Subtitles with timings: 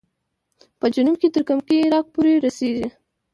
[0.79, 2.87] په جنوب کې تر کمکي عراق پورې رسېږي.